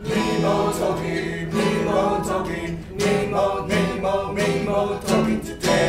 [0.00, 5.80] Mimo talking, Mimo talking, Mimo, Mimo, Mimo talking today。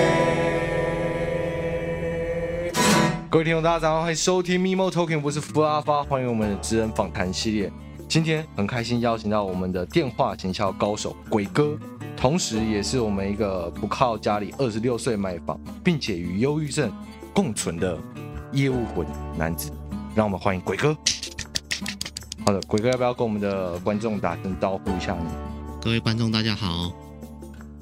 [3.30, 7.72] 各位听众，大家早上好，欢迎收听 Mimo Talking，我是福阿发，欢迎我们的职人访谈系列。
[8.08, 11.78] 今天很开心邀请到我们的电话行销高手鬼哥，
[12.18, 16.92] 同时也是我们一个不靠家里，二十六岁买房，并且与忧郁症
[17.32, 17.96] 共存的
[18.54, 19.06] 业务魂
[19.38, 19.72] 男子。
[20.16, 20.98] 让我们欢迎鬼哥。
[22.50, 25.32] 好的，鬼哥要不要跟我们的观众打声招呼一下呢？
[25.80, 26.92] 各位观众，大家好。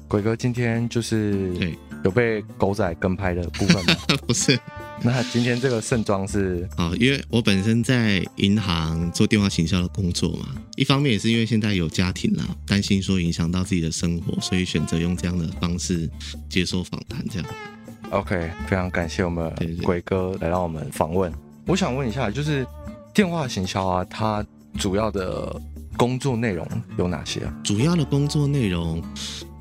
[0.06, 3.94] 鬼哥今天就是对 有被狗仔跟拍的部分吗？
[4.28, 4.60] 不是。
[5.00, 16.06] 那今天这个盛装是啊，因为我本身在银行做电话行销的工作嘛，一方面也是因为现在有家庭啦，担心说影响到自己的生活，所以选择用这样的方式
[16.50, 17.26] 接受访谈。
[17.30, 17.48] 这样。
[18.10, 19.50] OK，非常感谢我们
[19.82, 21.32] 鬼哥来到我们访问。
[21.66, 22.66] 我想问一下，就是
[23.14, 24.44] 电话行销啊，它
[24.78, 25.60] 主要的
[25.96, 27.54] 工作内容有哪些啊？
[27.64, 29.02] 主要的工作内容，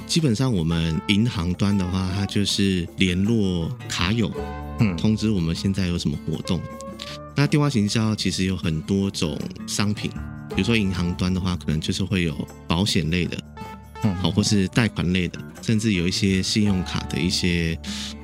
[0.06, 4.32] 基本上我们银行端的话，它就是联络卡友。
[4.80, 6.62] 嗯，通知我们现在有什么活动。
[7.36, 10.12] 那电话行销其实有很多种商品，
[10.50, 13.38] 比如说银行端的话，可能就是会有保险类的，
[14.04, 17.76] 嗯，好，或是贷款类的，甚至有一些信用卡的一些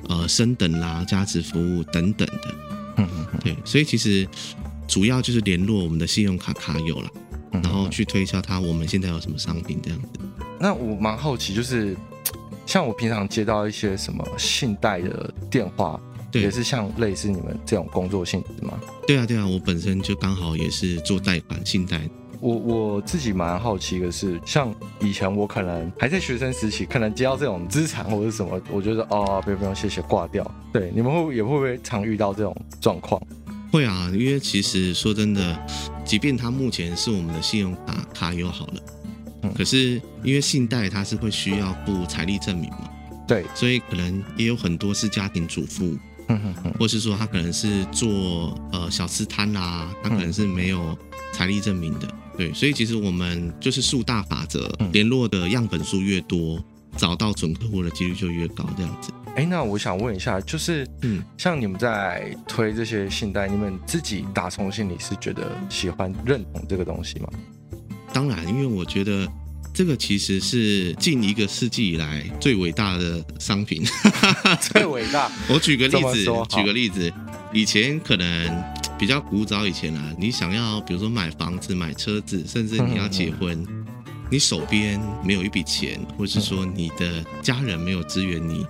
[0.08, 2.54] 呃升等啦、加值服务等等的。
[3.42, 4.26] 对，所以其实
[4.86, 7.10] 主要就是联络我们的信用卡卡友了，
[7.50, 10.08] 然后去推销他我们现在有什么商品这样子。
[10.58, 11.96] 那我蛮好奇，就是
[12.66, 16.00] 像我平常接到一些什么信贷的电话。
[16.30, 18.76] 对也是像类似你们这种工作性质吗？
[19.06, 22.10] 对啊，对啊，我本身就刚好也是做贷款、信贷。
[22.40, 30.44] 我我自己蛮好奇的是，像以前我可能还在学生时期，可能接到这种资产或者什么，我觉得哦，不用不用，谢谢，挂掉。
[30.72, 33.22] 对，你们会也会不会常遇到这种状况？
[33.74, 35.58] 会啊，因为其实说真的，
[36.04, 38.82] 即便他目前是我们的信用卡卡友好了，
[39.42, 42.88] 嗯，可是因为信贷它是会需要付财力证明嘛，
[43.26, 45.98] 对，所以可能也有很多是家庭主妇。
[46.28, 50.96] 嗯哼哼，或是说他可能是做呃小吃摊啦，他可能是没有
[51.34, 56.64] 财力证明的，对，所以其实我们就是数大法则，联络的样本数越多，
[56.96, 59.12] 找到准客户的几率就越高，这样子。
[59.36, 67.28] 哎，那我想问一下，就是嗯，像你们在推这些信贷，你们自己打从心里是觉得喜欢认同这个东西吗？
[68.12, 69.28] 当然，因为我觉得。
[69.76, 73.82] 这个其实是近一个世纪以来最伟大的商品，
[74.62, 75.28] 最伟大。
[75.48, 77.12] 我举个例子，举个例子，
[77.52, 78.64] 以前可能
[78.96, 83.66] 比较古早以前啊，你想要比如说买房子、买车子，甚至你要结婚，
[84.30, 88.66] 你手边没有一笔钱，或是说你的家人没有支援你，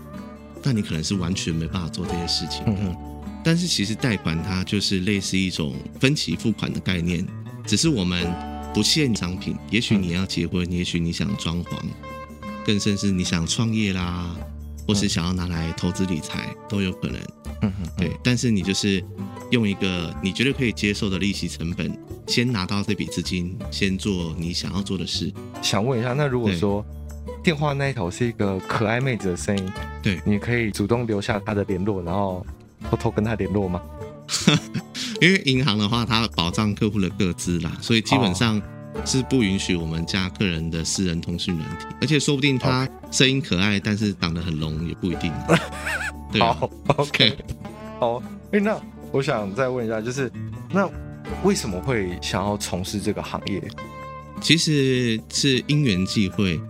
[0.63, 2.97] 那你可能是完全没办法做这些事情嗯。
[3.45, 7.27] 但是其实贷款它就是类似一种分期付款的概念，
[7.67, 8.55] 只是我们。
[8.75, 11.79] 不限商品，也许你要结婚，也许你想装潢，
[12.67, 14.35] 更甚是你想创业啦，
[14.87, 17.21] 或是想要拿来投资理财都有可能。
[17.63, 18.11] 嗯哼，对。
[18.23, 19.03] 但是你就是
[19.51, 21.97] 用一个你觉得可以接受的利息成本，
[22.27, 25.33] 先拿到这笔资金，先做你想要做的事。
[25.63, 26.85] 想问一下，那如果说
[27.43, 32.45] 电话那一头是一个可爱妹子的声音，对，你可以主动留下她的联络，然后
[32.91, 33.81] 偷偷跟她联络吗？
[35.21, 38.61] 因为银行的话，它保障客户的个资啦，所以基本上
[39.05, 45.33] 是不允许我们加个人的私人通讯软体，而且说不定他声音可爱，但是长得很聋也不一定。
[46.33, 47.37] 对好，OK，
[47.99, 48.23] 好。
[48.53, 48.81] 哎，那
[49.13, 50.31] 我想再问一下，就是
[50.71, 50.89] 那
[51.43, 53.63] 为什么会想要从事这个行业？
[54.41, 56.61] 其实是因缘际会，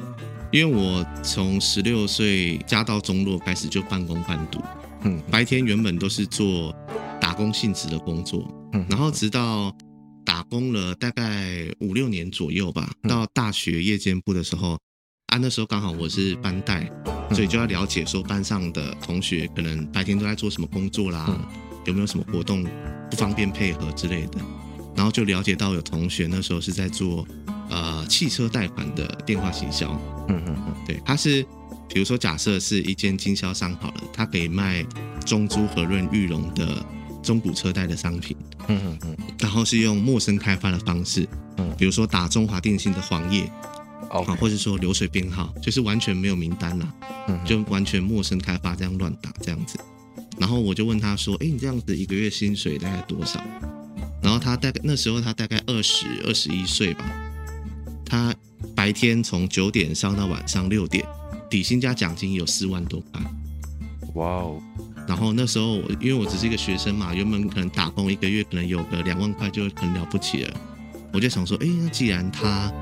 [0.51, 4.61] 因为我从十六岁家道中落开始就半工半读，
[5.03, 6.75] 嗯，白天原本都是做。
[7.21, 9.75] 打工性质的工作，嗯，然后直到
[10.25, 14.79] 打工了大概五六年左右吧，到大学夜间部的时候，
[15.27, 16.91] 啊，那时候刚好我是班代，
[17.31, 21.39] 所以就要了解说班上的同学可能白天都在做什么工作啦，
[21.85, 22.65] 有没有什么活动
[23.11, 24.39] 不方便配合之类的，
[24.97, 27.27] 然后就了解到有同学那时候是在做
[27.69, 29.93] 呃汽车贷款的电话行销，
[30.29, 31.43] 嗯嗯嗯，对，他是
[31.89, 34.83] 比如说假设是一间经销商好了，他可以卖
[35.27, 36.85] 中珠、和润、玉龙的。
[37.25, 38.37] 中古车贷的商品，
[38.69, 41.27] 嗯嗯嗯，然后是用陌生开发的方式，
[41.57, 43.51] 嗯，比如说打中华电信的黄页，
[44.11, 46.95] 哦，好，或者说流水编号，就是完全没有名单啦，
[47.29, 49.79] 嗯，就完全陌生开发这样乱打这样子，
[50.39, 53.43] 然后我就问他说，哎，你这样子一个月薪水大概多少？
[54.23, 57.05] 然后他大概那时候他大概二十二十一岁吧，
[58.07, 58.35] 他
[58.75, 61.05] 白天从九点上到晚上六点，
[61.51, 63.21] 底薪加奖金有四万多块，
[64.15, 64.63] 哇哦。
[65.07, 70.55] 然后那时候我因为我只是一个学生嘛，原本可能打工一个月可能有个两万块就很了不起了。
[71.13, 72.73] 我就想说，哎，那既然他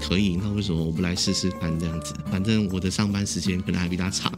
[0.00, 2.14] 可以，那为什么我不来试试看这样子？
[2.30, 4.32] 反正我的上班时间可能还比他长，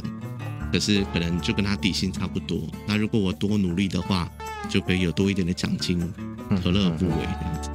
[0.72, 2.60] 可是可能就跟他底薪差不多。
[2.86, 4.30] 那如果我多努力的话，
[4.70, 6.00] 就可以有多一点的奖金，
[6.62, 7.70] 何乐而不为这样子。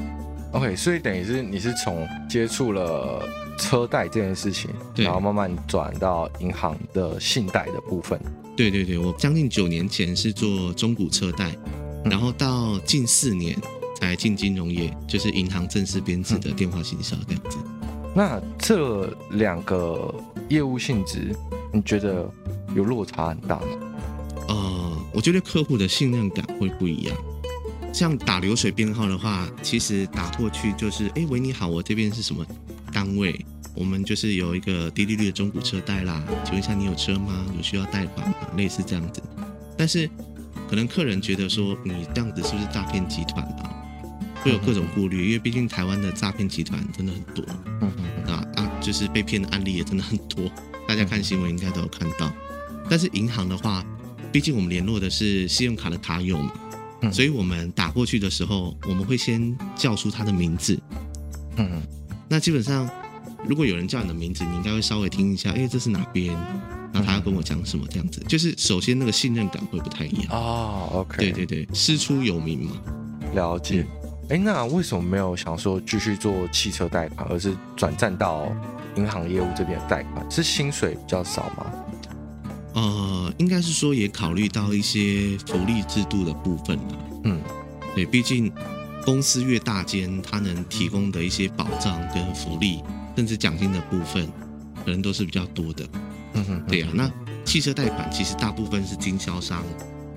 [0.54, 3.22] OK，所以等于是你是从接触了
[3.58, 8.20] 车贷这件事情，然后慢慢转到银行的信贷的部分。
[8.56, 11.56] 对对对，我将近九年前是做中古车贷，
[12.04, 13.56] 嗯、然后到近四年
[14.00, 17.58] 才进金融业，就是银行正式编制的电话行销这样子。
[18.16, 20.14] 那这两个
[20.50, 21.36] 业务性质，
[21.72, 22.28] 你觉得
[22.76, 23.66] 有落差很大吗？
[24.48, 27.16] 呃，我觉得客户的信任感会不一样。
[27.94, 32.46] 像打流水编号的话，其实打过去就是，哎，喂，你好，我这边是什么
[32.92, 33.46] 单位？
[33.78, 37.46] 我们就是有一个低利率的中古车贷啦，请问一下你有车吗？
[37.56, 38.36] 有需要贷款吗？
[38.58, 39.22] 类似这样子。
[39.78, 40.10] 但是
[40.70, 43.72] 可能客人觉得说，你这样子是不是诈骗集团啊？
[44.42, 47.44] 会有各种顾虑，因为毕竟台湾的诈骗集团真的很多，
[48.32, 50.50] 啊啊，就是被骗的案例也真的很多，
[50.88, 52.32] 大家看新闻应该都有看到。
[52.90, 53.86] 但是银行的话，
[54.32, 56.52] 毕竟我们联络的是信用卡的卡友嘛。
[57.12, 60.80] 所以我们打过去的时候，我们会先叫出他的名字。
[61.58, 61.82] 嗯，
[62.28, 62.90] 那基本上，
[63.46, 66.34] 如果有人叫你的名字，你应该会稍微听一下，哎，这是哪边？
[66.94, 67.86] 然后他要跟我讲什么？
[67.90, 70.90] 这样子，就是首先那个信任感会不太一样哦。
[70.94, 72.72] OK，对对对，师出有名嘛。
[73.34, 73.86] 了解。
[74.30, 78.52] 哎，那为什么没有想说继续做汽车贷款，而是转战到
[78.96, 80.30] 银行业务这边的贷款？
[80.32, 81.72] 是薪水比较少吗？
[82.74, 87.00] 呃，应该是说也考虑到一些福利制度的部分了。
[87.24, 87.42] 嗯，
[87.96, 88.52] 对，毕竟
[89.08, 92.84] 公司越大间，它能提供的一些保障跟福利，
[93.16, 94.28] 甚至奖金的部分，
[94.84, 95.88] 可能都是比较多的。
[96.34, 96.94] 嗯哼，对呀、啊。
[96.94, 97.12] 那
[97.46, 99.64] 汽车贷款其实大部分是经销商，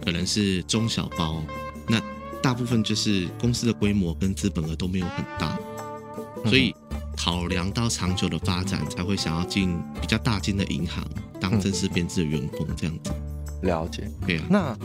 [0.04, 1.40] 可能是中小包，
[1.87, 2.02] 那
[2.42, 5.56] 大部分就是公司的规模跟资本额都没有很大，
[6.46, 6.75] 所以。
[7.16, 11.04] 考量到长久的发展，才会想要进比较大间的银行
[11.38, 13.12] 当正式编制的员工，这样子。
[13.60, 14.44] 了解，对啊。
[14.48, 14.78] 那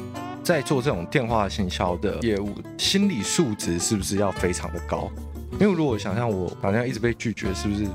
[0.46, 5.12] 在做这种电话行销的业务，心理素质是不是要非常的高？
[5.54, 7.88] 因为如果想象我好像一直被拒绝，是不是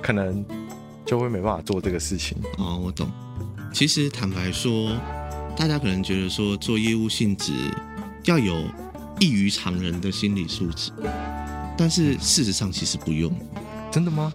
[0.00, 0.42] 可能
[1.04, 2.38] 就会没办法做这个事情？
[2.56, 3.06] 哦，我懂。
[3.74, 4.96] 其实坦白说，
[5.54, 7.52] 大家可能觉得说做业务性质
[8.24, 8.64] 要有
[9.20, 10.90] 异于常人的心理素质。
[11.76, 13.30] 但是事实上其实不用，
[13.92, 14.32] 真的吗？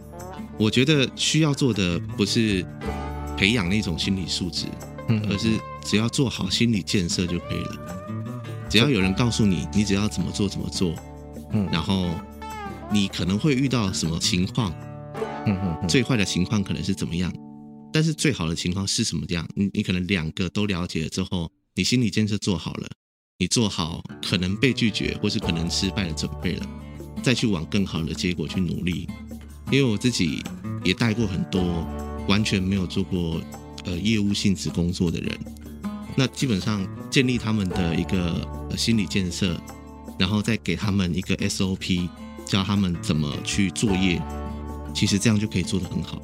[0.60, 2.64] 我觉得需要做的不是
[3.36, 4.68] 培养那种心理素质，
[5.08, 7.98] 嗯，而是只要做好心理建设就可以了。
[8.70, 10.96] 只要有人告诉你，你只要怎么做怎么做，
[11.52, 12.10] 嗯，然后
[12.92, 14.74] 你可能会遇到什么情况，
[15.46, 17.34] 嗯嗯，最坏的情况可能是怎么样，
[17.92, 19.48] 但是最好的情况是什么样？
[19.56, 22.88] 你你可能两个都了解了之后，你心理建设做好了，
[23.40, 26.66] 你做好可能被拒绝或是可能失败的准备了。
[27.22, 29.08] 再去往更好的结果去努力，
[29.70, 30.42] 因为我自己
[30.84, 31.86] 也带过很多
[32.28, 33.40] 完全没有做过
[33.86, 35.38] 呃业务性质工作的人，
[36.16, 38.48] 那基本上建立他们的一个
[38.78, 39.60] 心理建设，
[40.18, 42.10] 然后再给他们一个 SOP，
[42.46, 44.22] 教他们怎么去作业，
[44.94, 46.22] 其实这样就可以做得很好，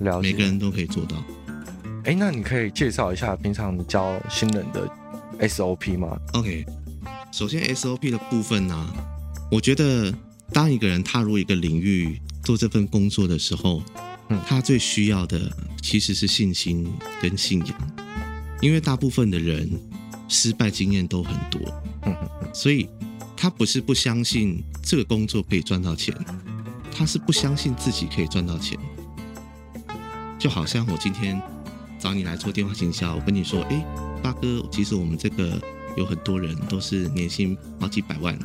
[0.00, 1.16] 了解，每个人都可以做到。
[2.04, 4.88] 哎，那你可以介绍一下平常你教新人的
[5.40, 6.64] SOP 吗？OK，
[7.32, 8.94] 首先 SOP 的部分呢、啊。
[9.50, 10.14] 我觉得，
[10.52, 13.82] 当一个人踏入一个领域做这份工作的时候，
[14.28, 15.50] 嗯，他最需要的
[15.86, 16.84] 其实是信心
[17.22, 17.96] 跟信仰，
[18.60, 19.70] 因为大部分的人
[20.26, 21.60] 失败经验都很多，
[22.52, 22.88] 所以
[23.36, 26.12] 他不是不相信这个工作可以赚到钱，
[26.90, 28.76] 他是不相信自己可以赚到钱。
[30.40, 31.40] 就好像我今天
[32.00, 33.86] 找你来做电话行销，我跟你说，哎，
[34.20, 35.56] 八哥，其实我们这个
[35.96, 38.36] 有很多人都是年薪好几百万。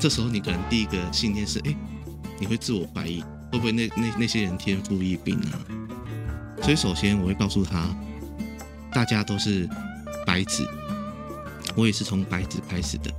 [0.00, 1.76] 这时候你可能第一个信念是，哎，
[2.40, 3.20] 你会自我怀疑，
[3.52, 5.83] 会不会那那那些人天赋异禀啊？
[6.64, 7.94] 所以首先我会告诉他，
[8.90, 9.68] 大家都是
[10.26, 10.66] 白纸，
[11.76, 13.12] 我也是从白纸开始的。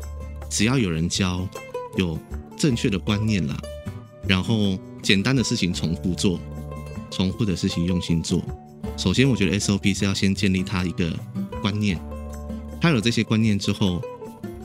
[0.49, 1.47] 只要有人教，
[1.95, 2.17] 有
[2.57, 3.55] 正确的观念啦，
[4.27, 6.39] 然后简单的事情重复做，
[7.11, 8.41] 重复的事情用心做。
[8.97, 11.15] 首先我觉得 SOP 是要先建立他一个
[11.61, 11.99] 观念，
[12.81, 14.01] 他有这些观念之后。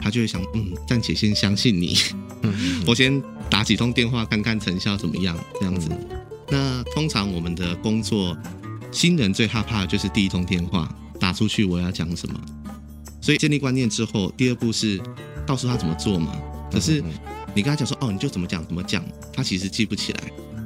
[0.02, 1.94] 他就会想，嗯，暂且先相信你，
[2.40, 5.90] 嗯， 我先打几通电话看看成效怎么样，这样子。
[5.90, 6.08] 嗯、
[6.48, 8.34] 那通常我们的工作，
[8.92, 12.40] 新人最害怕的就是第一通电话打出去，我要讲什么。
[13.20, 15.00] 所以建立观念之后，第二步是
[15.46, 16.36] 告诉他怎么做嘛。
[16.72, 17.02] 可是
[17.54, 20.20] 你跟他讲说，哦，你就怎么讲怎么讲，他其实记不起来，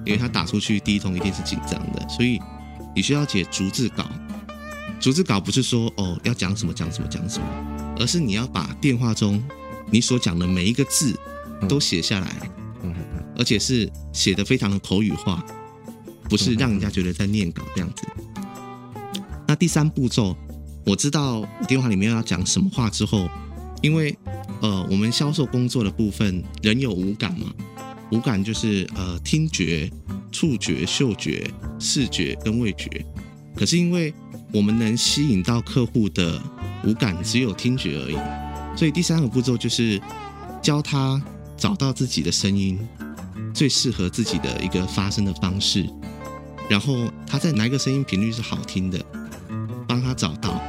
[0.05, 2.41] 因为他打出去第一通一定是紧张的，所以
[2.95, 4.07] 你需要写逐字稿。
[5.01, 7.47] 逐字稿不是说哦要讲什么讲什么讲什么。
[7.99, 9.43] 而是你要把电话中
[9.91, 11.15] 你所讲的每一个字
[11.69, 12.51] 都写下来，
[13.37, 15.45] 而且是写的非常的口语化，
[16.35, 18.03] 不是让人家觉得在念稿这样子。
[19.47, 20.37] 那第三步骤，
[20.85, 23.29] 我知道电话里面要讲什么话之后，
[23.83, 24.19] 因为
[24.61, 27.55] 呃，我们销售工作的部分，人有五感嘛，
[28.11, 29.89] 五感就是呃听觉、
[30.33, 31.49] 触觉、嗅觉、
[31.79, 33.07] 视觉跟味觉。
[33.55, 34.13] 可是因为
[34.53, 36.43] 我们能吸引到客户的
[36.85, 40.03] 五感只有听觉而已，所以第三个步骤就是
[40.61, 41.23] 教他
[41.57, 42.77] 找到自己的声音，
[43.53, 45.89] 最适合自己的一个发声的方式，
[46.69, 48.99] 然后他在哪一个声音频率是好听的，
[49.87, 50.61] 帮他找到，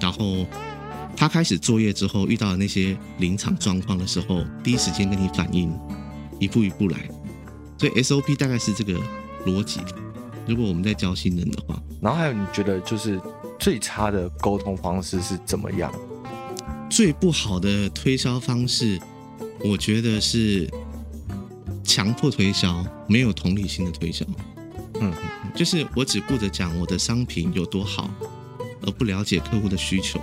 [0.00, 0.46] 然后
[1.16, 5.72] 他开始作业之后遇到的那些临场状况的时候，第一时间跟你反应，
[6.38, 6.98] 一步一步来，
[7.76, 8.98] 所以 SOP 大概是这个
[9.46, 9.80] 逻辑。
[10.46, 13.20] 如果我们在教新人的话，然后还有你觉得就是
[13.58, 15.92] 最差的沟通方式是怎么样？
[16.88, 18.98] 最不好的推销方式，
[19.64, 20.70] 我觉得是。
[21.84, 24.22] 强迫推销，没有同理心的推销，
[25.00, 25.12] 嗯，
[25.54, 28.10] 就是我只顾着讲我的商品有多好，
[28.82, 30.20] 而不了解客户的需求，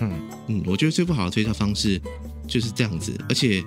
[0.00, 0.12] 嗯
[0.46, 2.00] 嗯，我觉得最不好的推销方式
[2.46, 3.64] 就是这样子，而且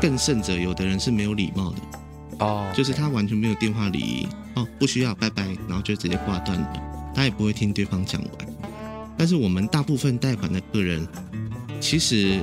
[0.00, 1.78] 更甚者，有的人是没有礼貌的，
[2.38, 8.30] 哦，就是他完全没有电话礼仪，哦，不需要，拜拜，然后就直接挂断了，他也不会听对方讲完。
[9.16, 11.06] 但是我们大部分贷款的客人，
[11.80, 12.40] 其实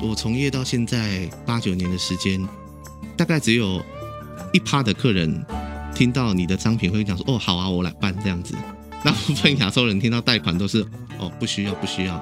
[0.00, 2.46] 我从业到现在八九年的时间。
[3.14, 3.80] 大概只有
[4.52, 5.44] 一趴的客人
[5.94, 8.54] 听到你的商品会讲说：“哦，好啊，我来办这样子。”
[9.04, 10.84] 大部分亚洲人听到贷款都是
[11.18, 12.16] ：“哦，不需要，不需要。”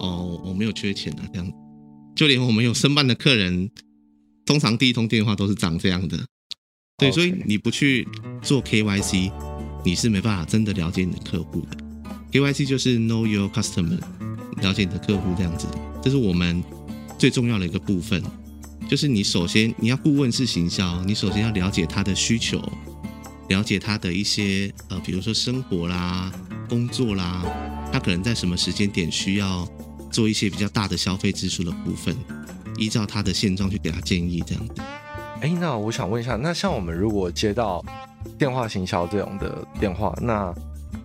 [0.00, 1.52] 哦，我没有缺钱啊，这样。
[2.14, 3.70] 就连我们有申办的客人，
[4.44, 6.18] 通常第一通电话都是长这样的。
[6.96, 8.06] 对，所以你不去
[8.42, 9.30] 做 KYC，
[9.84, 11.76] 你是没办法真的了解你的客户的。
[12.32, 14.00] KYC 就是 Know Your Customer，
[14.60, 15.66] 了解你的客户这样子，
[16.02, 16.62] 这是我们
[17.16, 18.22] 最重要的一个部分。
[18.88, 22.60] 就是你首先你要顾问式行销，你首先要了解他的需求，
[23.48, 26.30] 了解他的一些呃，比如说生活啦、
[26.68, 27.42] 工作啦，
[27.92, 29.66] 他可能在什么时间点需要
[30.10, 32.16] 做一些比较大的消费支出的部分，
[32.76, 34.74] 依照他的现状去给他建议这样子。
[35.40, 37.84] 哎，那我想问一下，那像我们如果接到
[38.36, 40.54] 电话行销这种的电话，那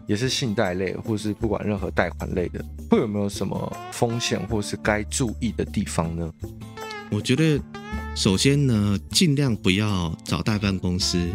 [0.07, 6.29] 也是信贷类，或是不管任何贷款类的，会有没有什么风险，或是该注意的地方呢？
[7.09, 7.61] 我觉得，
[8.15, 11.29] 首先呢，尽量不要找代办公司，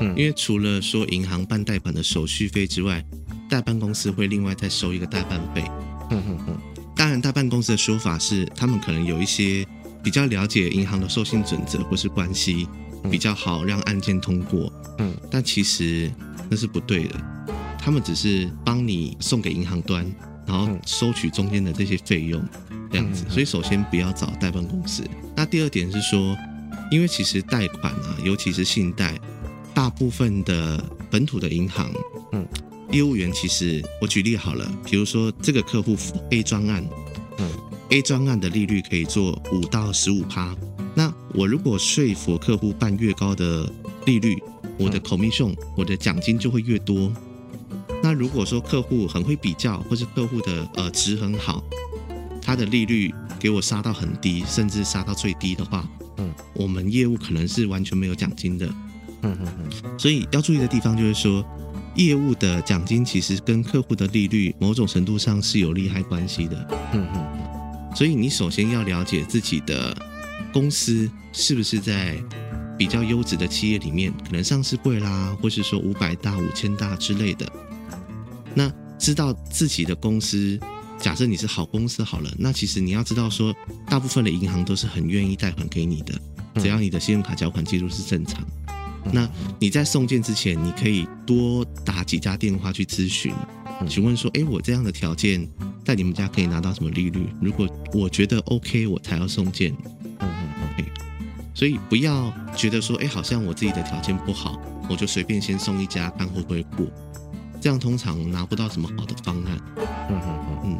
[0.00, 3.04] 嗯，因为除了说银行办贷款的手续费之外，
[3.48, 5.64] 代办公司会另外再收一个代办费，
[6.10, 6.58] 嗯嗯嗯。
[6.94, 9.66] 当然，代办公司的说法是，他们可能有一些
[10.02, 12.66] 比较了解银行的授信准则或是关系，
[13.10, 16.10] 比较好让案件通过，嗯，但其实
[16.48, 17.14] 那是不对的，
[17.78, 20.06] 他们只是帮你送给银行端。
[20.48, 22.40] 然后收取中间的这些费用，
[22.88, 23.24] 这样子。
[23.28, 25.02] 所以首先不要找代办公司。
[25.34, 26.36] 那第二点是说，
[26.88, 29.18] 因为其实贷款啊，尤其是信贷，
[29.76, 31.92] 大部分的本土的银行，
[32.32, 32.48] 嗯，
[32.92, 35.94] 业务员其实我举例好了，比如说这个客户
[36.30, 36.82] A 专案，
[37.36, 37.52] 嗯
[37.90, 40.56] ，A 专案的利率可以做五到十五趴。
[40.94, 43.70] 那我如果说服客户办越高的
[44.06, 44.42] 利率，
[44.78, 47.12] 我的 commission，我的奖金就会越多。
[48.02, 51.62] 那如果说客户很会比较，或是客户的呃值很好，
[52.40, 58.66] 他的利率给我杀到很低，甚至杀到最低的话，嗯，我们业务可能是完全没有奖金的，
[59.98, 61.44] 所以要注意的地方就是说，
[61.94, 67.94] 业务的奖金其实跟客户的利率某种程度上是有利害关系的，嗯嗯。
[67.94, 69.96] 所以你首先要了解自己的
[70.52, 72.14] 公司是不是在
[72.76, 77.50] 比较优质的企业里面，可能上市贵啦，或是说五百大、五千大之类的。
[78.54, 80.60] 那知道自己的公司，
[80.98, 83.54] 假设你是好公司好了，那其实你要知道说，
[83.88, 86.20] 大部分的银行都是很愿意贷款给你的，
[86.56, 88.46] 只要你的信用卡缴款记录是正常。
[89.12, 93.32] 那你在送件之前，你可以多打几家电话去咨询，
[93.88, 95.46] 询问说，诶，我这样的条件
[95.84, 97.28] 在你们家可以拿到什么利率？
[97.40, 99.72] 如果我觉得 OK，我才要送件。
[100.02, 100.84] 嗯嗯 OK，
[101.54, 106.86] 所以不要觉得说，诶，好像我自己的条件不好，我就随便先送一家看会不会过。
[107.60, 109.58] 这样通常拿不到什么好的方案。
[109.76, 110.78] 嗯嗯嗯。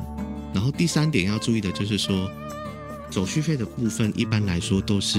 [0.55, 2.31] 然后第三点要注意的就是说，
[3.11, 5.19] 手续费的部分一般来说都是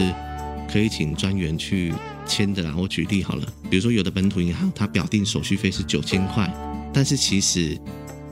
[0.71, 1.93] 可以请专员去
[2.25, 2.73] 签的啦。
[2.77, 6.51] 我举例好了，比如说有的本土银行它表定手续费是九千块，
[6.93, 7.79] 但是其实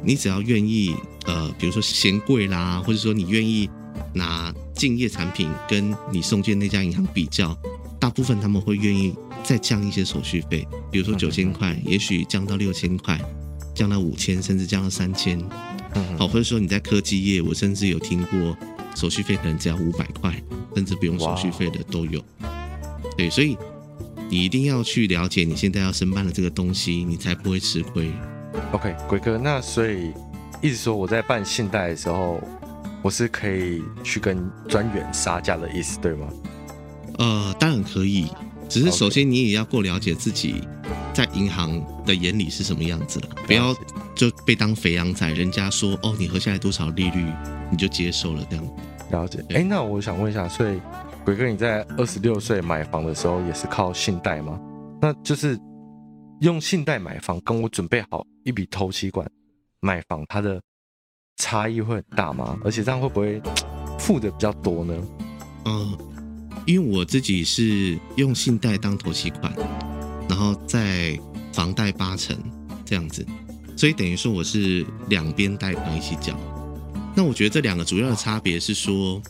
[0.04, 3.70] 你只要愿意，呃，比如说嫌贵啦，或者说你愿意
[4.14, 7.58] 拿敬业产品跟你送件那家银行比较，
[8.00, 9.14] 大部分他们会愿意。
[9.44, 13.22] 再降一些手续费，比如说九千块，也许降到六千块，
[13.76, 15.40] 降到五千，甚至降到三千。
[16.18, 18.58] 好，或者说你在科技业，我甚至有听过
[18.96, 20.34] 手续费可能只要五百块，
[20.74, 22.24] 甚至不用手续费的都有。
[23.18, 23.58] 对，所以
[24.30, 28.12] 你一定要去了解你现在要申办的这个东西，你才不会吃亏。
[28.72, 30.12] OK，鬼哥，那所以
[30.62, 32.42] 一直说我在办信贷的时候，
[33.02, 36.28] 我是可以去跟专员杀价的意思，对吗？
[37.18, 38.28] 呃，当然可以，
[38.68, 40.64] 只是首先你也要够了解自己
[41.16, 43.74] 在银行的眼里是什么样子了，不要
[44.14, 47.26] 就被当肥羊仔，人家说哦，你合下来多少利率，
[47.72, 48.68] 你就接受了这样。
[49.12, 49.42] 了解。
[49.52, 50.78] 哎，那我想问一下，所以
[51.24, 54.60] 鬼哥你在二十六岁买房的时候也是靠信贷吗？
[55.02, 55.58] 那就是
[56.42, 59.26] 用信贷买房，跟我准备好一笔头期款
[59.80, 60.62] 买房，它的
[61.38, 62.60] 差异会很大吗？
[62.66, 63.42] 而且这样会不会
[63.98, 64.94] 付的比较多呢？
[65.64, 65.98] 嗯。
[66.66, 69.54] 因为我自己是用信贷当头期款，
[70.28, 71.20] 然后再
[71.54, 72.38] 房贷八成
[72.86, 73.26] 这样子，
[73.78, 76.38] 所以等于说我是两边贷款一起缴。
[77.16, 79.22] 那我觉得这两个主要的差别是说，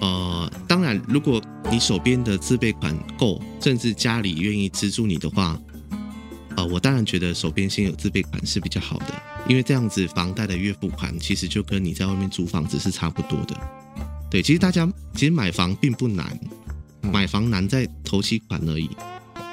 [0.00, 1.40] 呃，当然如果
[1.70, 5.56] 你手边的自备款够，甚至家里愿意资助你的话，
[6.56, 9.14] 呃，我当然觉得手边先有自备款是比较好的，
[9.48, 13.56] 因为这样子房贷的月付款其实就跟你在外面租房子是差不多的。
[14.28, 16.36] 对，其实大家其实买房并不难，
[17.02, 18.90] 买房难在头期款而已。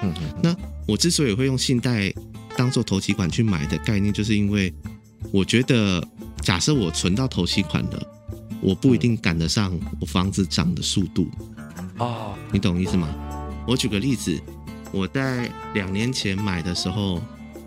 [0.04, 0.56] 嗯，那
[0.88, 2.14] 我之所以会用信贷
[2.56, 4.74] 当做头期款去买的概念，就是因为
[5.32, 6.04] 我觉得，
[6.42, 8.08] 假设我存到头期款了，
[8.62, 11.28] 我不一定赶得上我房子涨的速度。
[11.98, 13.08] 哦，你懂意思吗？
[13.68, 14.40] 我举个例子，
[14.92, 17.22] 我在两年前买的时候，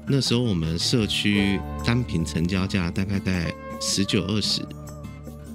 [0.07, 4.63] 那时候我们社区单品成交价大概在十九二十。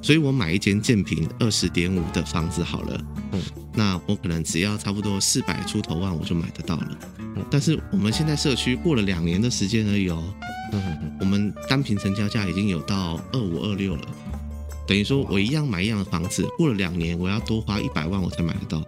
[0.02, 3.04] 所以我买一间建平二十点五的房子好了，
[3.36, 3.42] 嗯，
[3.74, 10.24] 那我可能只要差不多四百出头万我就买得到了，嗯，但是我们现在社区过了两年的时间而已哦，
[10.72, 14.02] 嗯，我们单平成交价已经有到二五二六了，
[14.88, 18.84] 等于说我一样买一样的房子，过了两年我要多花一百万我才买得到，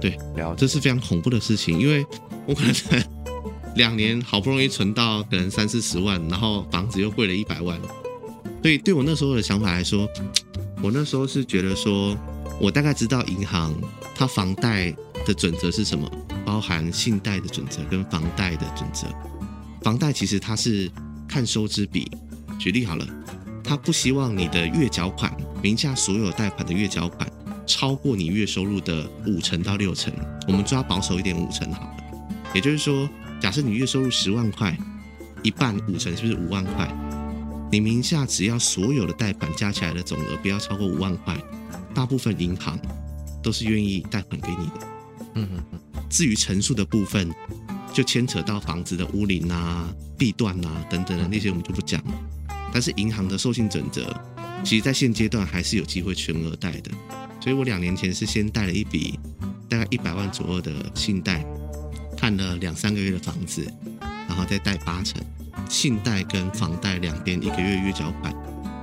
[0.00, 0.18] 对，
[0.56, 2.06] 这是非常恐怖的事情，因为
[2.46, 2.74] 我可能
[3.76, 7.80] 两年好不容易存到可能三四十万，然后房子又贵了一百万。
[8.60, 10.08] 所以对我那时候的想法来说，
[10.82, 12.16] 我那时候是觉得说，
[12.60, 13.74] 我大概知道银行
[14.14, 14.90] 它房贷
[15.24, 16.10] 的准则是什么，
[16.44, 19.06] 包含信贷的准则跟房贷的准则。
[19.82, 20.90] 房贷其实它是
[21.28, 22.10] 看收支比，
[22.58, 23.06] 举例好了，
[23.62, 27.30] 它不希望你的月缴款名下所有贷款的月缴款
[27.64, 30.12] 超过你月收入的五成到六成，
[30.48, 31.96] 我们抓保守一点五成好了。
[32.54, 33.08] 也就是说，
[33.40, 34.76] 假设你月收入十万块，
[35.44, 36.92] 一半五成是不是五万块？
[37.70, 41.36] 你名下只要所有的贷款加起来的总额不要超过五万块，
[41.98, 42.78] 大部分银行
[43.42, 44.86] 都是愿意贷款给你的。
[45.34, 45.80] 嗯嗯。
[46.08, 47.28] 至于陈述的部分，
[47.92, 52.12] 就牵扯到房子的屋龄啊、地段啊等等的那些，我们就不讲了。
[52.72, 54.14] 但是银行的授信准则，
[54.62, 56.92] 其实在现阶段还是有机会全额贷的。
[57.40, 59.18] 所以我两年前是先贷了一笔
[59.68, 61.44] 大概一百万左右的信贷，
[62.16, 63.66] 看了两三个月的房子，
[64.28, 65.20] 然后再贷八成。
[65.68, 68.32] 信贷跟房贷两边一个月月缴款，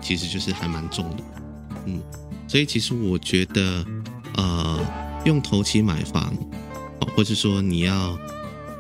[0.02, 1.24] 其实就是还蛮重的，
[1.86, 2.02] 嗯，
[2.48, 3.86] 所以其实我觉得，
[4.36, 4.80] 呃，
[5.26, 6.36] 用头期买房，
[7.16, 8.18] 或者说你要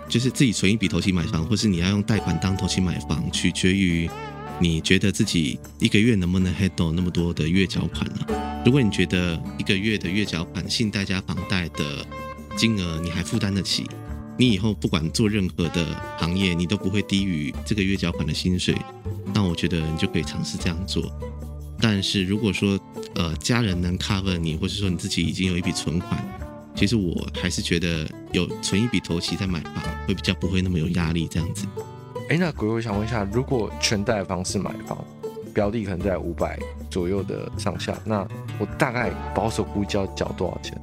[0.07, 4.09] 就是自己存一笔头期买房，或是你要用贷款当头期买房，取决于
[4.59, 8.63] 你觉得自己一个月能不能 handle 那么多的月缴款了。
[8.65, 12.05] 如果你觉得一个月的月缴款，信贷加房贷的
[12.55, 13.85] 金额你还负担得起。
[14.37, 15.85] 你以后不管做任何的
[16.17, 18.75] 行业，你都不会低于这个月缴款的薪水。
[19.33, 21.11] 那我觉得你就可以尝试这样做。
[21.79, 22.79] 但是如果说
[23.25, 26.23] 呃家人能 cover 你，或者说你自己已经有一笔存款，
[26.75, 31.65] 其实我还是觉得有存一笔头期再买房会比较不会那么有压力这样子。
[32.29, 35.03] 哎，那鬼，我想问一下，如果全贷的方式买房，
[35.53, 36.59] 标的可能在五百
[36.89, 38.27] 左右的上下，那
[38.59, 40.79] 我大概保守估计要缴多少钱？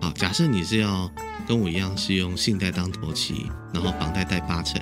[0.00, 1.10] 好，假设你是要。
[1.46, 4.78] 跟我一样是用信贷当头期，然后房贷贷八成。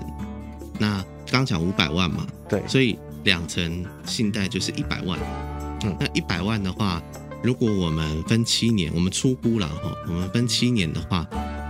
[0.81, 5.17] 那刚讲五百万嘛，对，所以两成信贷就是一百万。
[5.85, 7.03] 嗯，那一百万的话，
[7.43, 11.27] 如果我们分七年，我们出估了哈，我们分七年的话，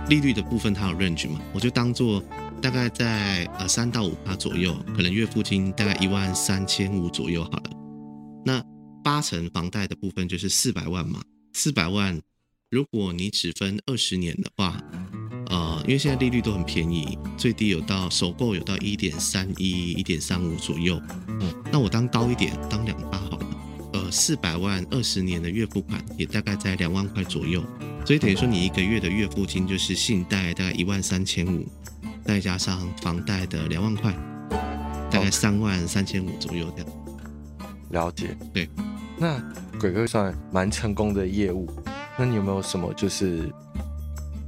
[0.09, 2.23] 利率的部分它有 range 嘛，我就当做
[2.61, 7.69] 大概在呃三到五趴左右，可能月付金大概一万三千五左右好了。
[8.45, 8.63] 那
[9.03, 11.21] 八成房贷的部分就是四百万嘛，
[11.53, 12.21] 四百万。
[12.69, 14.77] 如果你只分二十年的话，
[15.47, 21.01] 呃，因为现在利率都很便宜，最低有到首购有到一点三一、一点三五左右。
[21.27, 23.16] 嗯，那我当高一点，当两趴。
[24.07, 27.61] 呃，四百万二十年的月付款也大概在两万块左右，
[28.05, 31.67] 所以等于说你一个月的月付金就是信贷大概一万三千五，
[32.23, 34.13] 再加上房贷的两万块，
[35.11, 36.91] 大概三万三千五左右这样。
[37.89, 38.69] 了解，对。
[39.19, 39.37] 那
[39.77, 41.69] 鬼哥算蛮成功的业务。
[42.17, 43.51] 那你有没有什么就是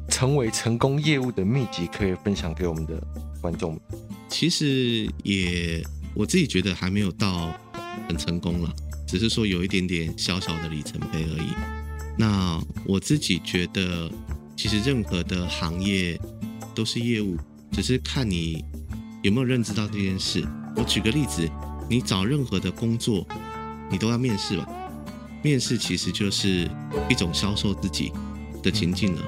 [0.08, 3.02] 成为成功业务的秘籍可以分享给我们的
[3.42, 3.82] 观众们？
[4.30, 7.54] 其实也我自己觉得还没有到
[8.08, 8.74] 很成功了，
[9.10, 11.50] 只是说有一点点小小的里程碑而已。
[12.16, 14.08] 那我自己觉得，
[14.56, 16.20] 其实任何的行业
[16.76, 17.36] 都是业务，
[17.72, 18.64] 只是看你
[19.24, 20.48] 有没有认知到这件事。
[20.76, 21.50] 我举个例子，
[21.90, 23.26] 你找任何的工作，
[23.90, 24.68] 你都要面试吧？
[25.42, 26.70] 面试其实就是
[27.10, 28.12] 一种销售自己
[28.62, 29.24] 的情境了。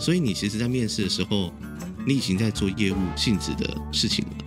[0.00, 1.52] 所以你其实，在面试的时候，
[2.04, 4.44] 你已经在做业务性质的事情了，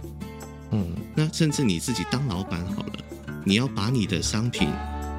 [0.71, 3.03] 嗯，那甚至你自己当老板好了，
[3.45, 4.67] 你要把你的商品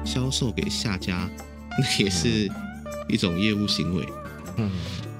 [0.03, 1.29] 销售给下家，
[1.77, 2.49] 那也是
[3.07, 4.05] 一种业务行为，
[4.57, 4.71] 嗯，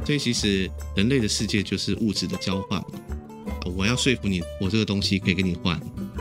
[0.05, 2.83] 所以其实人类的世界就是物质的交换，
[3.75, 5.79] 我要说服你，我这个东西可以跟你换，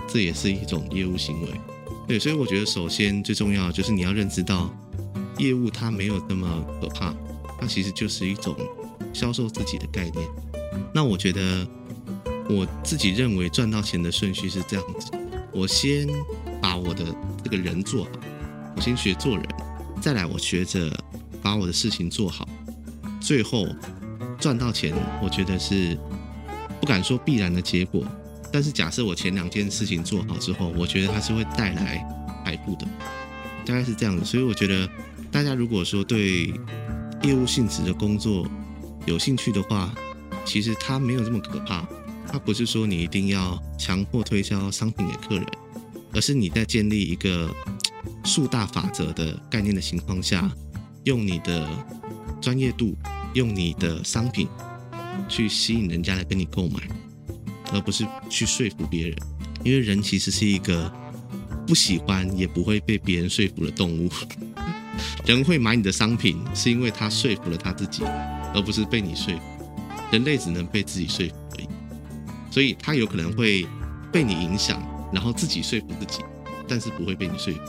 [0.08, 1.48] 这也是一种业务行为，
[2.06, 4.74] 对，所以我觉得首先最重要就是你要认知到，
[5.38, 7.14] 业务它没有那么可怕，
[7.60, 8.56] 它其实就是一种
[9.12, 10.26] 销售自己的概念。
[10.92, 11.66] 那我觉得，
[12.48, 15.10] 我自己认为赚到钱的顺序是这样子：
[15.52, 16.08] 我先
[16.64, 17.04] 把我的
[17.44, 18.10] 这个人做好，
[18.74, 19.46] 我先学做人，
[20.00, 20.90] 再来我学着
[21.42, 22.48] 把我的事情做好，
[23.20, 23.66] 最后
[24.38, 24.94] 赚到钱。
[25.22, 25.94] 我觉得是
[26.80, 28.02] 不敢说必然的结果，
[28.50, 32.02] 但是假设我前两件事情做好之后，我觉得它是会带来
[32.46, 32.86] 财富的，
[33.66, 34.24] 大概是这样子。
[34.24, 34.88] 所以我觉得
[35.30, 36.46] 大家如果说对
[37.24, 38.48] 业务性质的工作
[39.04, 39.94] 有兴趣的话，
[40.46, 41.86] 其实它没有这么可怕，
[42.26, 45.46] 它不是说你一定要强迫推销商品给客人，
[46.14, 47.50] 而是你在建立一个
[48.24, 50.50] 数大法则的概念的情况下，
[51.04, 51.68] 用你的
[52.40, 52.96] 专业度，
[53.34, 54.48] 用你的商品
[55.28, 56.80] 去吸引人家来跟你购买，
[57.72, 59.18] 而不是去说服别人，
[59.64, 60.90] 因为人其实是一个
[61.66, 64.10] 不喜欢也不会被别人说服的动物，
[65.26, 68.02] 人会买你的商品是因为他说服了他自己，
[68.54, 69.40] 而不是被你说服。
[70.10, 71.68] 人类只能被自己说服而已，
[72.50, 73.66] 所以他有可能会
[74.12, 74.80] 被你影响，
[75.12, 76.22] 然后自己说服自己，
[76.68, 77.60] 但是不会被你说服。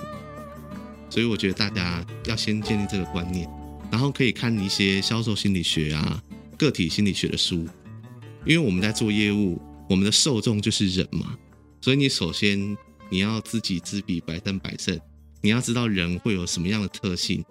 [1.10, 3.50] 所以我觉得大家要先建立这个观念，
[3.92, 6.22] 然后可以看一些销售心理学啊、
[6.58, 7.68] 个体心理学的书，
[8.46, 11.38] 因为我们在做业务，我们的受众就是人嘛，
[11.82, 12.76] 所以你首先
[13.10, 15.00] 你要知己知彼，百战百胜，
[15.42, 17.46] 你要知道人会有什么样的特性，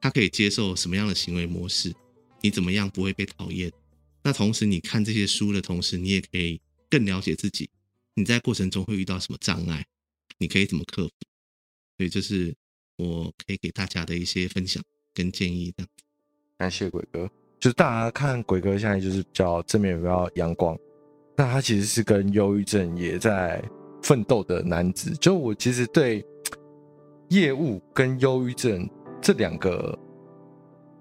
[0.00, 1.94] 他可以接受什么样的行为模式，
[2.42, 3.72] 你怎么样不会被讨厌。
[4.22, 7.70] 那同时，你看这些书的同时，你也可以更了解自己。
[8.16, 9.86] 你在过程中会遇到什么障碍，
[10.38, 11.12] 你可以怎么克服？
[11.96, 12.52] 所以这是
[12.96, 14.82] 我可以给大家的一些分享
[15.14, 15.86] 跟建议的。
[16.58, 20.76] 感谢鬼哥，就是大家看鬼哥现在就是比较正面、比较阳光。
[21.36, 23.62] 那他其实是跟忧郁症也在
[24.02, 25.14] 奋斗的男子。
[25.20, 26.24] 就我其实对
[27.28, 28.90] 业务跟忧郁症
[29.22, 29.96] 这两个。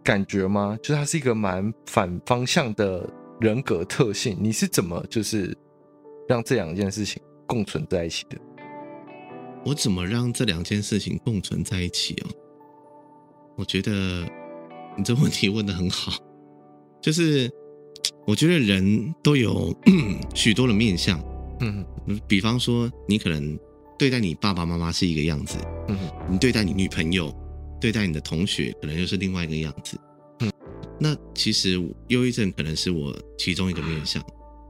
[0.03, 0.77] 感觉吗？
[0.83, 4.37] 就是他是一个蛮反方向的人格特性。
[4.39, 5.57] 你是怎么就是
[6.27, 8.37] 让这两件事情共存在一起的？
[9.65, 12.29] 我怎么让这两件事情共存在一起哦？
[13.57, 14.27] 我觉得
[14.97, 16.13] 你这问题问的很好。
[17.01, 17.49] 就是
[18.25, 19.75] 我觉得人都有
[20.33, 21.19] 许多的面相，
[21.61, 21.85] 嗯，
[22.27, 23.57] 比方说你可能
[23.97, 25.57] 对待你爸爸妈妈是一个样子，
[25.87, 25.97] 嗯，
[26.29, 27.33] 你对待你女朋友。
[27.77, 29.99] 对待你的同学，可能又是另外一个样子。
[30.39, 30.51] 嗯，
[30.99, 31.73] 那其实
[32.07, 34.23] 忧郁症可能是我其中一个面向，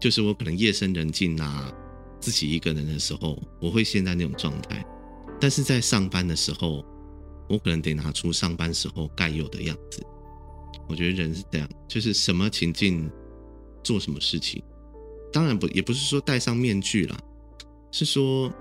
[0.06, 1.74] 就是我可能夜深人静啊，
[2.20, 4.86] 自己一个人的时候，我会陷在那种状态。
[5.42, 6.86] 但是在上班的时候，
[7.50, 10.06] 我可能得拿出上班时候该有的样子。
[10.88, 13.10] 我觉得人是这样，就是什么情境
[13.84, 14.62] 做什么事情。
[15.34, 17.18] 当然不，也不是说戴上面具啦，
[17.92, 18.54] 是说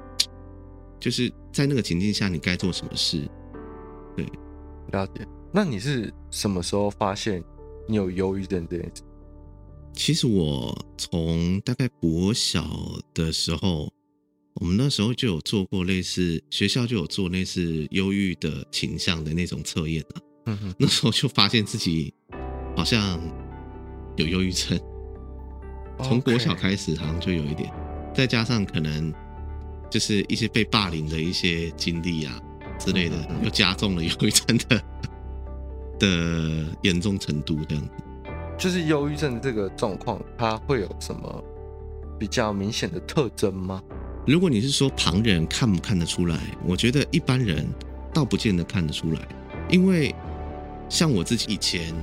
[0.99, 3.29] 就是在那个情境下你该做什么事。
[4.17, 4.27] 对，
[4.93, 5.29] 了解。
[5.53, 7.45] 那你是什么时候发现
[7.87, 9.03] 你有忧郁症这件事？
[9.95, 12.69] 其实我从大概国小
[13.15, 13.91] 的时候，
[14.55, 20.23] 我们那时候就有做过类似学校就有做类似忧郁的倾向的那种测验了。
[20.47, 22.13] 嗯哼，那时候就发现自己
[22.77, 23.19] 好像
[24.17, 24.79] 有忧郁症，
[26.03, 27.73] 从国小开始好像就有一点，
[28.15, 29.13] 再加上可能
[29.91, 32.41] 就是一些被霸凌的一些经历啊。
[32.77, 34.83] 之类的，又加重了忧郁症的
[36.01, 37.91] 的严重程度，这样子。
[38.57, 41.45] 就是忧郁症这个状况，它会有什么
[42.19, 43.83] 比较明显的特征吗？
[44.27, 47.67] 如果你是说旁人看不看得出来，我觉得一般人
[48.13, 49.21] 倒不见得看得出来，
[49.69, 50.15] 因为
[50.89, 51.95] 像我自己以前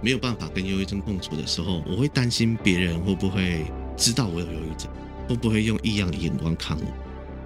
[0.00, 4.90] 没有办法跟忧郁症共处的时候，我会担心别人会不会知道我有忧郁症，
[5.28, 6.84] 会不会用异样的眼光看我。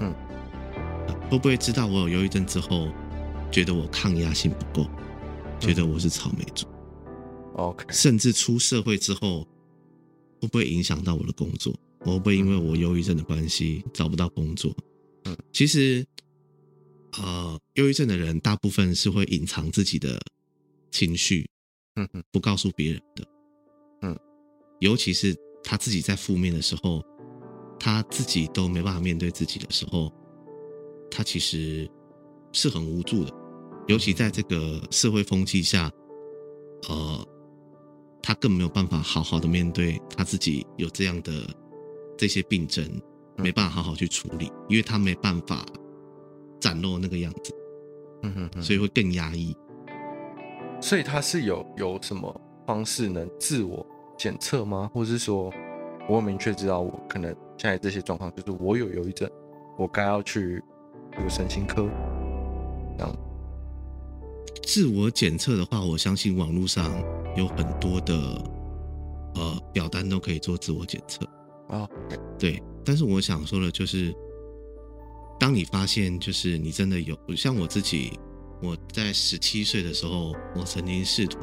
[0.00, 0.14] 嗯。
[1.30, 2.88] 会不会知道我有忧郁症之后，
[3.50, 4.86] 觉得我抗压性不够，
[5.58, 6.66] 觉得我是草莓族？
[7.54, 9.46] OK，甚至出社会之后，
[10.40, 11.74] 会不会影响到我的工作？
[12.00, 14.74] 我会不会因为我忧郁症的关系找不到工作？
[15.24, 16.04] 嗯，其实，
[17.18, 20.20] 呃，忧郁症的人大部分是会隐藏自己的
[20.90, 21.48] 情绪，
[21.94, 23.24] 嗯嗯，不告诉别人的，
[24.00, 24.18] 嗯，
[24.80, 27.04] 尤其是他自己在负面的时候，
[27.78, 30.12] 他自己都没办法面对自己的时候，
[31.08, 31.88] 他其实
[32.52, 33.32] 是很无助的，
[33.86, 35.88] 尤其在这个社会风气下，
[36.88, 37.28] 呃，
[38.22, 41.32] 他更没有办法好好的面对他自己有这样的。
[42.14, 42.86] 这些病症
[43.36, 45.66] 没办法好好去处理，因为他没办法
[46.60, 47.52] 展露那个样子，
[48.22, 49.56] 嗯哼哼，所以会更压抑。
[50.80, 53.84] 所以他是有有什么方式能自我
[54.16, 54.88] 检测吗？
[54.94, 55.52] 或者是说，
[56.08, 59.28] 我明确知道我可能现在这些状况，就是我有忧郁症，
[59.76, 60.62] 我该要去
[61.20, 61.88] 有神经科
[62.96, 63.16] 这样。
[64.62, 66.92] 自我检测的话，我相信网络上
[67.36, 68.14] 有很多的
[69.34, 71.24] 呃表单都可以做自我检测。
[71.68, 71.88] 啊，
[72.38, 74.14] 对，但是我想说的，就是
[75.40, 78.18] 当你发现，就是你真的有像我自己，
[78.62, 81.38] 我在十七岁的时候，我曾经试图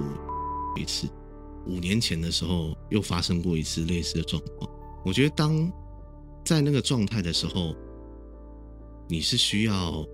[0.78, 1.08] 一次，
[1.66, 4.70] 五年前的时候又发生过一次类似的状况。
[5.04, 5.72] 我觉得当
[6.46, 7.76] 在那个状态的时候，
[9.08, 10.06] 你是需要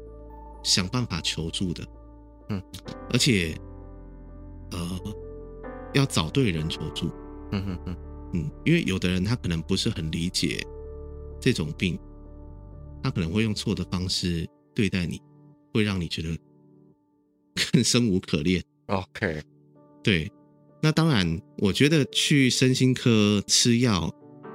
[0.64, 1.86] 想办法求助的，
[2.50, 2.64] 嗯，
[3.12, 3.54] 而且
[4.72, 5.00] 呃，
[5.96, 7.10] 要找对人求助，
[7.52, 7.96] 嗯哼哼。
[8.34, 10.60] 嗯，因为有的人他可能不是很理解
[11.40, 11.98] 这种病，
[13.02, 15.22] 他可能会用错的方式对待你，
[15.74, 16.38] 会让你觉得
[17.72, 18.62] 更生无可恋。
[18.88, 19.42] OK，
[20.04, 20.30] 对，
[20.82, 24.14] 那当然，我觉得去身心科吃药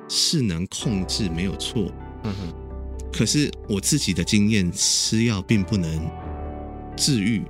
[0.08, 1.90] 是能控制，没有错。
[2.24, 5.90] 嗯哼，可是我自己的经验，吃药并不能
[6.96, 7.42] 治愈。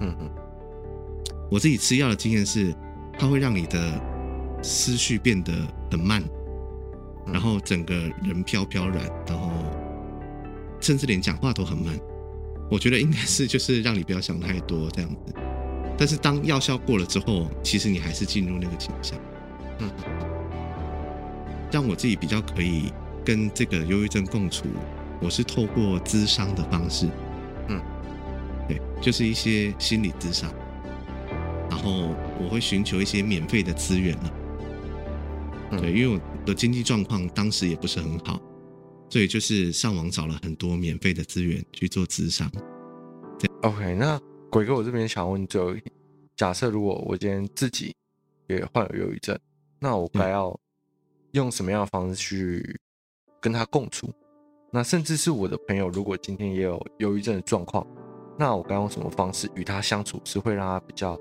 [0.00, 0.30] 嗯哼，
[1.50, 2.74] 我自己吃药的经验是，
[3.18, 4.00] 它会让你的。
[4.66, 5.52] 思绪变得
[5.90, 6.24] 很慢，
[7.26, 9.50] 然后整个人飘飘然，然后
[10.80, 11.94] 甚至连讲话都很慢。
[12.70, 15.34] 我觉得应该是就是让你不要想太多这样子。
[15.98, 19.18] 但是当药效过了之后，其实你还是进入那个倾向。
[19.80, 19.90] 嗯，
[21.70, 22.90] 让我自己比较可以
[23.22, 24.64] 跟这个忧郁症共处，
[25.20, 27.06] 我是透过咨商的方式。
[27.68, 27.78] 嗯，
[28.66, 30.50] 对，就是一些心理咨商，
[31.74, 34.32] 然后我会寻求一些免费的资源了。
[35.72, 38.40] 对，因为我的经济状况当时也不是很好，
[39.10, 42.48] 所以就是上网找了很多免费的资源去做咨商。
[43.62, 44.20] OK，那
[44.52, 45.90] 鬼哥，我这边想问最后一题，
[46.36, 47.92] 假设如果我今天自己
[48.46, 49.36] 也患有忧郁症，
[49.80, 50.56] 那我该要
[51.32, 52.80] 用什么样的方式去
[53.40, 54.08] 跟他共处？
[54.70, 57.84] 那甚至是我的朋友，如果今天也有忧郁症的状况，
[58.38, 61.18] 那我该用什么方式与他相处是会让他比较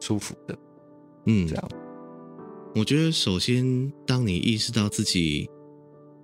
[0.00, 0.58] 舒服的？
[1.26, 1.68] 嗯，这样。
[2.74, 5.48] 我觉得，首先，当你意识到自己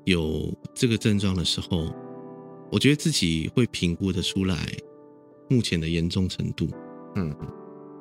[0.05, 1.91] 有这个症状的时候，
[2.71, 4.57] 我觉得自己会评估的出来
[5.49, 6.69] 目前的严重程度。
[7.17, 7.35] 嗯，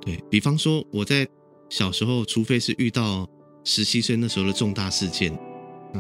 [0.01, 1.27] 对，比方说，我在
[1.69, 3.27] 小时候，除非是遇到
[3.63, 5.37] 十七岁那时候的重大事件，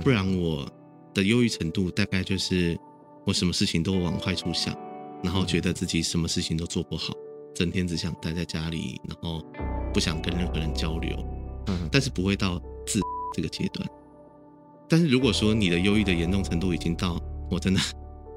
[0.03, 0.69] 不然我
[1.13, 2.77] 的忧郁程度大概就是
[3.25, 4.75] 我什么事情都往坏处想，
[5.23, 7.13] 然后觉得自己什么事情都做不好，
[7.53, 9.43] 整天只想待在家里，然后
[9.93, 11.17] 不想跟任何人交流。
[11.67, 12.99] 嗯，但是不会到自
[13.33, 13.87] 这个阶段。
[14.89, 17.17] 但是如果说你的忧郁的严重程度已经到
[17.49, 17.79] 我真的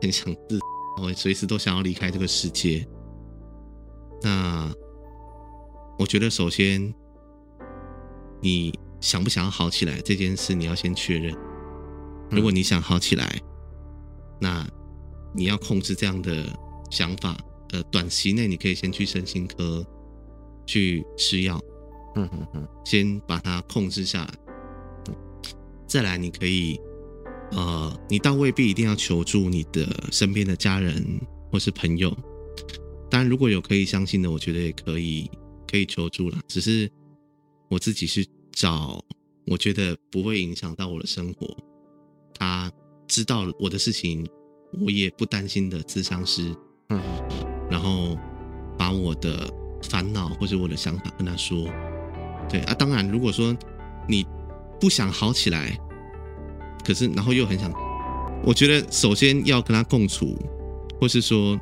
[0.00, 0.58] 很想自，
[1.02, 2.86] 我随时都想要离开这个世界，
[4.22, 4.70] 那
[5.98, 6.92] 我觉得首先
[8.40, 11.34] 你想不想要好起来这件事，你要先确认。
[12.30, 13.40] 如果你想好起来，
[14.40, 14.66] 那
[15.34, 16.46] 你要控制这样的
[16.90, 17.36] 想法。
[17.72, 19.84] 呃，短期内你可以先去身心科
[20.66, 21.60] 去吃药。
[22.16, 24.34] 嗯嗯嗯，先把它控制下来，
[25.86, 26.78] 再来你可以，
[27.50, 31.04] 呃，你倒未必一定要求助你的身边的家人
[31.50, 32.16] 或是朋友，
[33.10, 35.28] 当然如果有可以相信的，我觉得也可以
[35.68, 36.38] 可以求助了。
[36.46, 36.88] 只是
[37.68, 39.04] 我自己是找
[39.46, 41.56] 我觉得不会影响到我的生活，
[42.38, 42.70] 他
[43.08, 44.24] 知道我的事情，
[44.80, 46.54] 我也不担心的咨商师，
[46.90, 47.02] 嗯，
[47.74, 48.16] 然后
[48.78, 51.68] 把我的烦恼或者我的想法跟他说。
[52.48, 53.56] 对啊，当然，如果说
[54.06, 54.24] 你
[54.78, 55.76] 不想好起来，
[56.86, 57.72] 可是然后又很想，
[58.44, 60.38] 我觉得首先要跟他共处，
[61.00, 61.58] 或是说，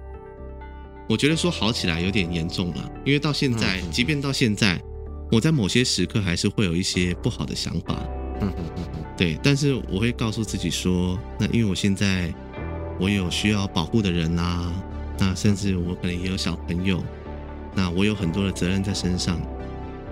[1.08, 4.78] 我觉得说好起来有点严重了，因为到现在，即便到现在，
[5.30, 7.96] 我在某些时刻还是会有一些不好的想法，
[8.42, 12.34] 嗯嗯嗯嗯，对，但是我会告诉自己说，那因为我现在
[13.00, 14.74] 我有需要保护的人啊，
[15.22, 17.00] 那甚至我可能也有小朋友，
[17.76, 19.40] 那我有很多的责任在身上。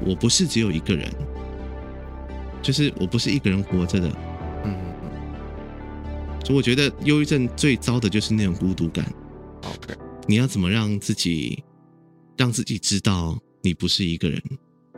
[0.06, 1.12] 我不是只有一个人，
[2.62, 4.08] 就是我不是一个人活着的。
[4.64, 4.72] 嗯，
[6.44, 9.12] 所以我觉得忧郁症最糟的就是那种孤独感。
[9.64, 9.96] OK，
[10.28, 11.60] 你要怎么让自己
[12.36, 14.40] 让自己知道你不是一个人？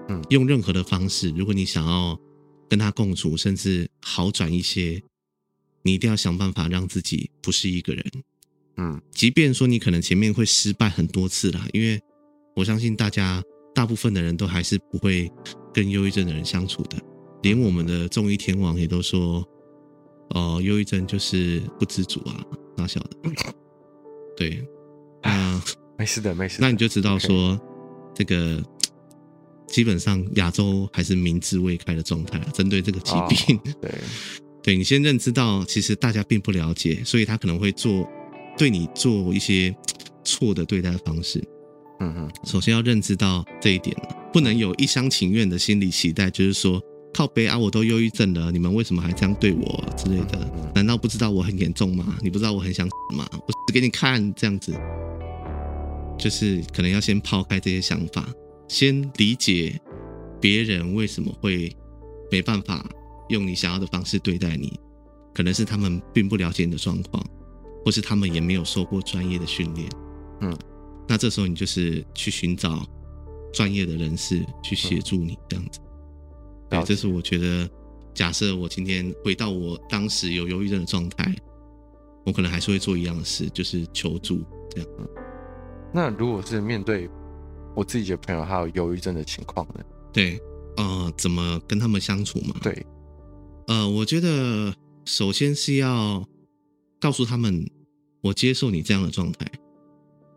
[0.09, 2.21] 嗯，用任何的方式，如果你想要
[2.69, 5.03] 跟他共处，甚至好转一些，
[5.83, 8.05] 你一定要想办法让自己不是一个人。
[8.77, 12.01] 嗯，即便说你可能前面会失败很多次啦，因为
[12.57, 13.43] 我相信大家
[13.75, 15.31] 大部分的人都还是不会
[15.73, 16.97] 跟忧郁症的人相处的，
[17.43, 19.47] 连我们的中医天王也都说，
[20.31, 22.45] 哦、呃，忧郁症就是不知足啊，
[22.77, 23.17] 哪晓得？
[24.37, 24.67] 对，
[25.23, 25.63] 啊，
[25.99, 26.67] 没事的，没事的。
[26.67, 27.61] 那你就知道说.
[28.15, 28.63] 这个
[29.67, 33.57] 基本上亚洲还是民智未开的状态，针对这个疾病。
[33.57, 33.95] Oh, 对，
[34.63, 38.07] 对你先认知到，其实大家并不了解，所以他可能会做。
[38.63, 39.75] 对你做一些
[40.23, 41.43] 错的对待方式，
[41.99, 43.93] 嗯哼，首先要认知到这一点，
[44.33, 46.81] 不能有一厢情愿的心理期待，就是说
[47.13, 50.71] 靠北啊，我都忧郁症了，你们为什么还这样对我之类的？
[50.77, 52.17] 难道不知道我很严重吗？
[52.23, 53.29] 你不知道我很想死吗？
[53.33, 54.73] 我死给你看，这样子，
[56.17, 58.33] 就是可能要先抛开这些想法，
[58.69, 59.77] 先理解
[60.41, 61.77] 别人为什么会
[62.31, 62.89] 没办法
[63.29, 64.79] 用你想要的方式对待你，
[65.35, 67.27] 可能是他们并不了解你的状况。
[67.85, 69.89] 或是他们也没有受过专业的训练，
[70.41, 70.57] 嗯，
[71.09, 72.87] 那这时候你就是去寻找
[73.53, 75.81] 专业的人士去协助你这样子。
[76.71, 77.69] 对，这是我觉得，
[78.15, 81.35] 假设我今天回到我当时有忧郁症的状态，
[82.25, 84.41] 我可能还是会做一样的事，就是求助
[84.71, 84.89] 这样。
[85.93, 87.11] 那如果是面对
[87.75, 89.85] 我自己的朋友还有忧郁症的情况呢？
[90.13, 90.41] 对，
[90.77, 92.55] 呃，怎么跟他们相处嘛？
[92.63, 92.87] 对，
[93.67, 94.73] 呃，我觉得
[95.05, 96.25] 首先是要。
[97.03, 97.69] 告诉他们，
[98.21, 99.45] 我接受你这样的状态，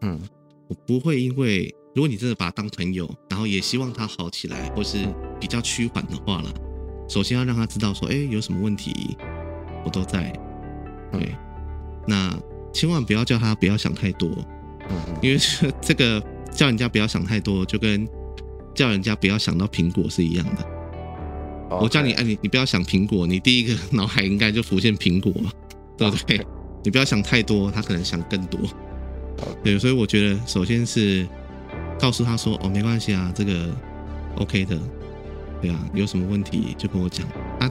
[0.01, 0.19] 嗯，
[0.67, 4.97] 我不会因为如果你真的把他当朋友，然后也希望他好起来，或是
[5.39, 6.51] 比较趋缓的话了，
[7.07, 9.15] 首先要让他知道说，哎，有什么问题，
[9.85, 10.31] 我都在，
[11.11, 11.37] 对，嗯，
[12.07, 12.39] 那
[12.73, 14.27] 千万不要叫他不要想太多，
[14.89, 15.37] 嗯，因为
[15.79, 16.19] 这个
[16.51, 18.09] 叫人家不要想太多，就跟
[18.73, 20.65] 叫人家不要想到苹果是一样的。
[21.79, 25.31] 我叫你，哎，你你不要想苹果，你第一个脑海应该就浮现苹果。
[25.97, 26.45] 对不对？
[26.85, 28.59] 你不要想太多，他可能想更多。
[29.63, 31.27] 对，所以我觉得首先是
[31.99, 33.75] 告诉他说：“哦，没关系啊，这个
[34.37, 34.79] OK 的，
[35.61, 37.27] 对啊，有什么问题就跟我讲
[37.59, 37.69] 啊。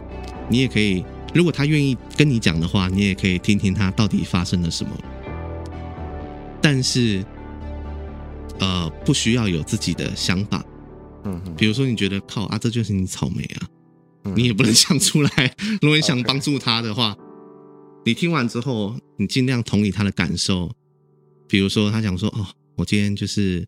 [0.50, 4.90] 你也可以，如果他愿意跟你讲的话，你也可以听听他到底发生了什么。
[6.60, 7.24] 但是，
[8.58, 10.62] 呃，不需要有自己的想法。
[11.24, 13.68] 嗯，比如说你觉得靠啊，这就是你草莓啊，
[14.34, 15.54] 你也不能想出来。
[15.80, 17.16] 如果你想帮助他的话。
[18.06, 20.70] 你听完之后，你尽量同理他的感受。
[21.48, 23.66] 比如说，他讲说：“哦，我今天就是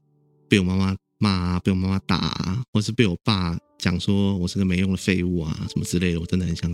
[0.49, 6.71] 被我妈妈骂，被我妈妈打，或是被我爸讲说我是个没用的废物啊，什么之类的，我真的很想。”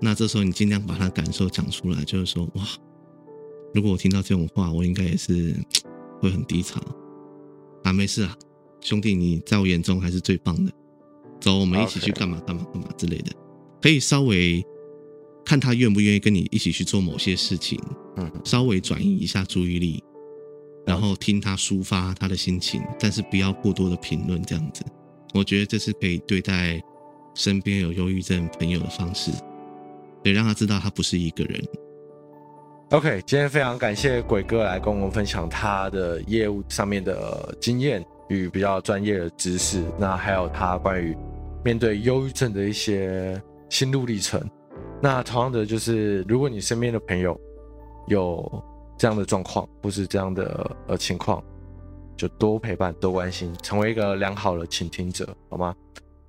[0.00, 2.66] 那这时候，你尽量把他的感受讲出来，就是说：“哇，
[3.72, 5.54] 如果我听到这种话，我应该也是
[6.20, 6.80] 会很低潮。”
[7.84, 8.36] 啊，没事啊，
[8.80, 10.72] 兄弟，你在我眼中还是最棒的。
[11.40, 13.30] 走，我们一起去干嘛干嘛干嘛之类的，
[13.80, 14.64] 可以稍微。
[15.44, 17.78] 看他愿不愿意跟你一起去做某些事情，
[18.16, 20.02] 嗯，稍微转移一下注意力，
[20.86, 24.82] 然后听他抒发他的心情，但是不要过多的评论，这样子，
[25.34, 26.80] 我觉得这是可以对待
[27.34, 29.30] 身边有忧郁症朋友的方式，
[30.22, 31.62] 得让他知道他不是一个人。
[32.90, 41.16] OK，今天非常感谢鬼哥来跟我们分享他的业务上面的经验与比较专业的知识，那还有他关于
[41.64, 44.40] 面对忧郁症的一些心路历程。
[45.02, 47.38] 那同样的就是，如果你身边的朋友
[48.06, 48.64] 有
[48.96, 51.42] 这样的状况，或是这样的呃情况，
[52.16, 55.74] 就多陪伴、多关心，成为一个良好的倾听者，好吗？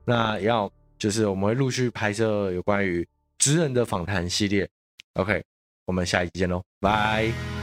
[0.03, 4.67] 那要就是我们会陆续拍摄有关于职人的访谈系列。
[5.13, 5.41] OK，
[5.85, 7.54] 我们下一集见喽，拜。